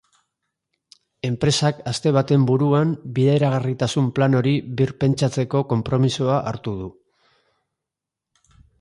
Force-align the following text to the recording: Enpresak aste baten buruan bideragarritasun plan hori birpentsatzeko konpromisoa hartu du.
Enpresak 1.29 1.83
aste 1.91 2.13
baten 2.15 2.47
buruan 2.53 2.95
bideragarritasun 3.19 4.09
plan 4.17 4.41
hori 4.41 4.57
birpentsatzeko 4.83 5.65
konpromisoa 5.75 6.43
hartu 6.53 6.79
du. 6.83 6.93